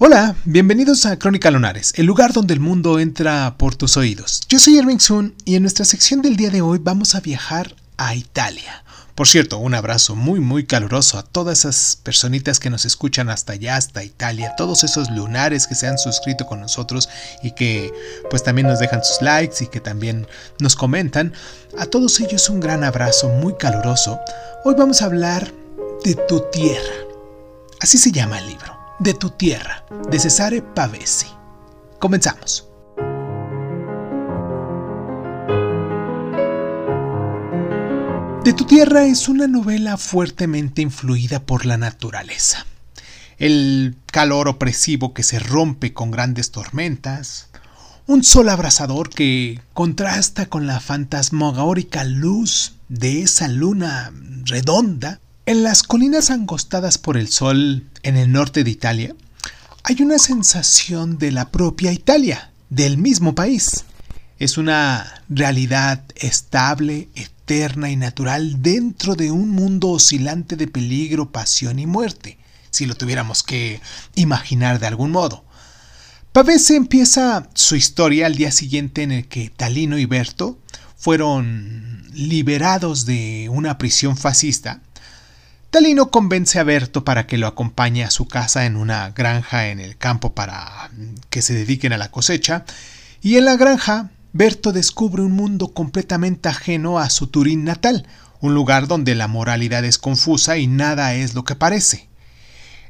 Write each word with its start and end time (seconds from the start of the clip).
Hola, 0.00 0.36
bienvenidos 0.44 1.06
a 1.06 1.18
Crónica 1.18 1.50
Lunares, 1.50 1.92
el 1.96 2.06
lugar 2.06 2.32
donde 2.32 2.54
el 2.54 2.60
mundo 2.60 3.00
entra 3.00 3.56
por 3.58 3.74
tus 3.74 3.96
oídos. 3.96 4.42
Yo 4.48 4.60
soy 4.60 4.78
Erwin 4.78 5.00
Sun 5.00 5.34
y 5.44 5.56
en 5.56 5.62
nuestra 5.62 5.84
sección 5.84 6.22
del 6.22 6.36
día 6.36 6.50
de 6.50 6.60
hoy 6.60 6.78
vamos 6.80 7.16
a 7.16 7.20
viajar 7.20 7.74
a 7.96 8.14
Italia. 8.14 8.84
Por 9.16 9.26
cierto, 9.26 9.58
un 9.58 9.74
abrazo 9.74 10.14
muy 10.14 10.38
muy 10.38 10.66
caluroso 10.66 11.18
a 11.18 11.24
todas 11.24 11.58
esas 11.58 11.98
personitas 12.00 12.60
que 12.60 12.70
nos 12.70 12.84
escuchan 12.84 13.28
hasta 13.28 13.54
allá, 13.54 13.74
hasta 13.74 14.04
Italia, 14.04 14.54
todos 14.56 14.84
esos 14.84 15.10
lunares 15.10 15.66
que 15.66 15.74
se 15.74 15.88
han 15.88 15.98
suscrito 15.98 16.46
con 16.46 16.60
nosotros 16.60 17.08
y 17.42 17.50
que 17.50 17.92
pues 18.30 18.44
también 18.44 18.68
nos 18.68 18.78
dejan 18.78 19.02
sus 19.02 19.20
likes 19.20 19.64
y 19.64 19.66
que 19.66 19.80
también 19.80 20.28
nos 20.60 20.76
comentan. 20.76 21.32
A 21.76 21.86
todos 21.86 22.20
ellos 22.20 22.48
un 22.50 22.60
gran 22.60 22.84
abrazo 22.84 23.30
muy 23.30 23.56
caluroso. 23.56 24.20
Hoy 24.64 24.76
vamos 24.78 25.02
a 25.02 25.06
hablar 25.06 25.52
de 26.04 26.14
tu 26.14 26.44
tierra. 26.52 26.94
Así 27.80 27.98
se 27.98 28.12
llama 28.12 28.38
el 28.38 28.46
libro 28.46 28.77
de 28.98 29.14
tu 29.14 29.30
tierra, 29.30 29.84
de 30.10 30.18
Cesare 30.18 30.60
Pavesi. 30.60 31.28
Comenzamos. 32.00 32.66
De 38.44 38.52
tu 38.54 38.64
tierra 38.64 39.04
es 39.04 39.28
una 39.28 39.46
novela 39.46 39.96
fuertemente 39.98 40.82
influida 40.82 41.40
por 41.40 41.64
la 41.64 41.76
naturaleza. 41.76 42.66
El 43.38 43.96
calor 44.06 44.48
opresivo 44.48 45.14
que 45.14 45.22
se 45.22 45.38
rompe 45.38 45.92
con 45.92 46.10
grandes 46.10 46.50
tormentas, 46.50 47.50
un 48.06 48.24
sol 48.24 48.48
abrasador 48.48 49.10
que 49.10 49.60
contrasta 49.74 50.46
con 50.46 50.66
la 50.66 50.80
fantasmagórica 50.80 52.04
luz 52.04 52.74
de 52.88 53.22
esa 53.22 53.46
luna 53.46 54.12
redonda 54.44 55.20
en 55.48 55.62
las 55.62 55.82
colinas 55.82 56.28
angostadas 56.28 56.98
por 56.98 57.16
el 57.16 57.28
sol 57.28 57.86
en 58.02 58.18
el 58.18 58.30
norte 58.30 58.64
de 58.64 58.70
Italia, 58.70 59.14
hay 59.82 60.02
una 60.02 60.18
sensación 60.18 61.16
de 61.16 61.32
la 61.32 61.50
propia 61.50 61.90
Italia, 61.90 62.50
del 62.68 62.98
mismo 62.98 63.34
país. 63.34 63.86
Es 64.38 64.58
una 64.58 65.22
realidad 65.30 66.04
estable, 66.16 67.08
eterna 67.14 67.90
y 67.90 67.96
natural 67.96 68.60
dentro 68.60 69.14
de 69.14 69.30
un 69.30 69.48
mundo 69.48 69.88
oscilante 69.88 70.54
de 70.54 70.66
peligro, 70.68 71.32
pasión 71.32 71.78
y 71.78 71.86
muerte, 71.86 72.36
si 72.68 72.84
lo 72.84 72.94
tuviéramos 72.94 73.42
que 73.42 73.80
imaginar 74.16 74.78
de 74.78 74.88
algún 74.88 75.12
modo. 75.12 75.46
Pavese 76.32 76.76
empieza 76.76 77.48
su 77.54 77.74
historia 77.74 78.26
al 78.26 78.34
día 78.34 78.52
siguiente 78.52 79.02
en 79.02 79.12
el 79.12 79.28
que 79.28 79.48
Talino 79.48 79.96
y 79.96 80.04
Berto 80.04 80.58
fueron 80.98 82.04
liberados 82.12 83.06
de 83.06 83.48
una 83.50 83.78
prisión 83.78 84.18
fascista 84.18 84.82
Talino 85.70 86.10
convence 86.10 86.58
a 86.58 86.64
Berto 86.64 87.04
para 87.04 87.26
que 87.26 87.36
lo 87.36 87.46
acompañe 87.46 88.02
a 88.02 88.10
su 88.10 88.26
casa 88.26 88.64
en 88.64 88.74
una 88.74 89.10
granja 89.10 89.68
en 89.68 89.80
el 89.80 89.98
campo 89.98 90.32
para 90.32 90.90
que 91.28 91.42
se 91.42 91.52
dediquen 91.52 91.92
a 91.92 91.98
la 91.98 92.10
cosecha, 92.10 92.64
y 93.20 93.36
en 93.36 93.44
la 93.44 93.56
granja 93.56 94.08
Berto 94.32 94.72
descubre 94.72 95.22
un 95.22 95.32
mundo 95.32 95.74
completamente 95.74 96.48
ajeno 96.48 96.98
a 96.98 97.10
su 97.10 97.26
Turín 97.26 97.64
natal, 97.64 98.06
un 98.40 98.54
lugar 98.54 98.86
donde 98.86 99.14
la 99.14 99.28
moralidad 99.28 99.84
es 99.84 99.98
confusa 99.98 100.56
y 100.56 100.66
nada 100.66 101.14
es 101.14 101.34
lo 101.34 101.44
que 101.44 101.54
parece. 101.54 102.08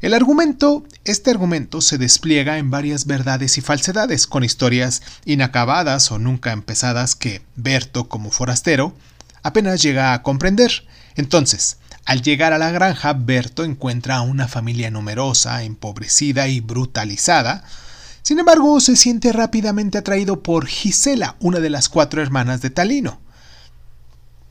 El 0.00 0.14
argumento, 0.14 0.84
este 1.04 1.32
argumento 1.32 1.80
se 1.80 1.98
despliega 1.98 2.58
en 2.58 2.70
varias 2.70 3.06
verdades 3.06 3.58
y 3.58 3.60
falsedades, 3.60 4.28
con 4.28 4.44
historias 4.44 5.02
inacabadas 5.24 6.12
o 6.12 6.20
nunca 6.20 6.52
empezadas 6.52 7.16
que 7.16 7.42
Berto, 7.56 8.08
como 8.08 8.30
forastero, 8.30 8.94
apenas 9.42 9.82
llega 9.82 10.12
a 10.12 10.22
comprender. 10.22 10.86
Entonces, 11.16 11.78
al 12.09 12.23
llegar 12.23 12.55
a 12.55 12.59
la 12.59 12.70
granja, 12.70 13.12
Berto 13.12 13.64
encuentra 13.64 14.17
a 14.17 14.23
una 14.23 14.48
familia 14.48 14.91
numerosa, 14.91 15.62
empobrecida 15.62 16.48
y 16.48 16.61
brutalizada. 16.61 17.62
Sin 18.23 18.39
embargo, 18.39 18.81
se 18.81 18.97
siente 18.97 19.31
rápidamente 19.31 19.98
atraído 19.98 20.42
por 20.42 20.67
Gisela, 20.67 21.36
una 21.39 21.61
de 21.61 21.69
las 21.69 21.91
cuatro 21.91 22.23
hermanas 22.23 22.62
de 22.62 22.70
Talino. 22.70 23.20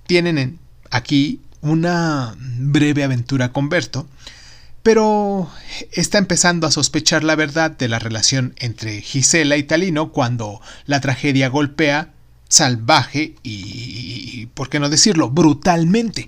Tienen 0.06 0.60
aquí 0.92 1.42
una 1.62 2.36
breve 2.38 3.04
aventura 3.04 3.52
con 3.52 3.70
Berto, 3.70 4.08
pero 4.84 5.50
está 5.94 6.20
empezando 6.20 6.68
a 6.68 6.72
sospechar 6.72 7.24
la 7.24 7.34
verdad 7.34 7.72
de 7.72 7.88
la 7.88 7.98
relación 7.98 8.54
entre 8.58 9.02
Gisela 9.02 9.58
y 9.58 9.64
Talino 9.64 10.12
cuando 10.12 10.62
la 10.86 11.02
tragedia 11.02 11.50
golpea 11.50 12.14
salvaje 12.50 13.34
y, 13.42 14.46
por 14.54 14.70
qué 14.70 14.80
no 14.80 14.90
decirlo, 14.90 15.32
brutalmente. 15.32 16.28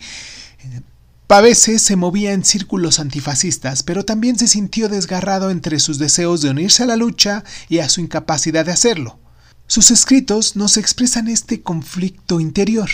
Pavese 1.29 1.78
se 1.78 1.95
movía 1.95 2.34
en 2.34 2.44
círculos 2.44 3.00
antifascistas, 3.00 3.84
pero 3.84 4.03
también 4.03 4.40
se 4.40 4.47
sintió 4.47 4.90
desgarrado 4.90 5.51
entre 5.51 5.79
sus 5.79 6.00
deseos 6.00 6.41
de 6.41 6.50
unirse 6.50 6.81
a 6.81 6.88
la 6.88 6.95
lucha 6.95 7.44
y 7.67 7.78
a 7.78 7.90
su 7.90 8.01
incapacidad 8.01 8.66
de 8.66 8.72
hacerlo. 8.72 9.19
Sus 9.68 9.91
escritos 9.91 10.56
nos 10.56 10.75
expresan 10.75 11.28
este 11.28 11.62
conflicto 11.62 12.39
interior. 12.39 12.89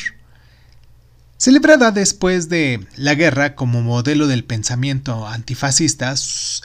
Celebrada 1.38 1.91
después 1.91 2.50
de 2.50 2.85
la 2.97 3.16
guerra 3.16 3.56
como 3.56 3.81
modelo 3.81 4.28
del 4.28 4.44
pensamiento 4.44 5.25
antifascista, 5.25 6.13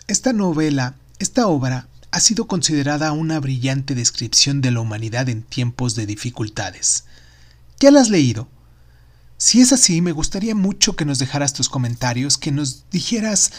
esta 0.08 0.32
novela, 0.32 0.96
esta 1.20 1.46
obra, 1.46 1.86
ha 2.10 2.18
sido 2.18 2.48
considerada 2.48 3.12
una 3.12 3.38
brillante 3.38 3.94
descripción 3.94 4.60
de 4.60 4.72
la 4.72 4.80
humanidad 4.80 5.28
en 5.28 5.44
tiempos 5.44 5.94
de 5.94 6.06
dificultades. 6.06 7.04
¿Ya 7.78 7.92
la 7.92 8.00
has 8.00 8.10
leído? 8.10 8.48
Si 9.40 9.62
es 9.62 9.72
así, 9.72 10.02
me 10.02 10.12
gustaría 10.12 10.54
mucho 10.54 10.96
que 10.96 11.06
nos 11.06 11.18
dejaras 11.18 11.54
tus 11.54 11.70
comentarios, 11.70 12.36
que 12.36 12.52
nos 12.52 12.90
dijeras 12.90 13.52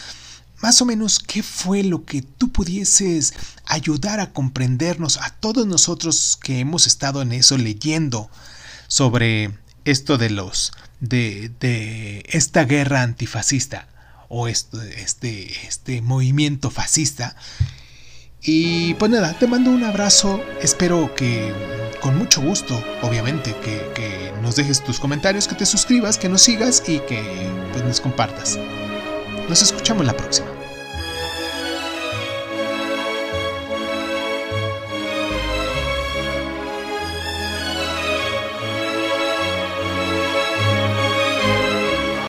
más 0.62 0.80
o 0.80 0.84
menos 0.84 1.18
qué 1.18 1.42
fue 1.42 1.82
lo 1.82 2.04
que 2.04 2.22
tú 2.22 2.52
pudieses 2.52 3.34
ayudar 3.66 4.20
a 4.20 4.32
comprendernos 4.32 5.16
a 5.16 5.30
todos 5.30 5.66
nosotros 5.66 6.38
que 6.40 6.60
hemos 6.60 6.86
estado 6.86 7.20
en 7.20 7.32
eso 7.32 7.58
leyendo 7.58 8.30
sobre 8.86 9.58
esto 9.84 10.18
de 10.18 10.30
los 10.30 10.70
de, 11.00 11.50
de 11.58 12.26
esta 12.28 12.64
guerra 12.64 13.02
antifascista 13.02 13.88
o 14.28 14.46
este, 14.46 15.02
este, 15.02 15.66
este 15.66 16.00
movimiento 16.00 16.70
fascista 16.70 17.34
y 18.40 18.94
pues 18.94 19.10
nada, 19.10 19.36
te 19.36 19.48
mando 19.48 19.70
un 19.70 19.82
abrazo. 19.82 20.40
Espero 20.60 21.12
que 21.16 21.52
con 22.02 22.18
mucho 22.18 22.42
gusto, 22.42 22.82
obviamente, 23.00 23.54
que, 23.62 24.32
nos 24.42 24.56
dejes 24.56 24.82
tus 24.82 24.98
comentarios, 24.98 25.46
que 25.46 25.54
te 25.54 25.64
suscribas, 25.64 26.18
que 26.18 26.28
nos 26.28 26.42
sigas 26.42 26.82
y 26.88 26.98
que 26.98 27.22
pues, 27.72 27.84
nos 27.84 28.00
compartas. 28.00 28.58
Nos 29.48 29.62
escuchamos 29.62 30.04
la 30.04 30.12
próxima. 30.12 30.61